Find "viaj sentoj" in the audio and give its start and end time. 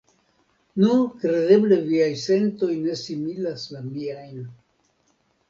1.89-2.71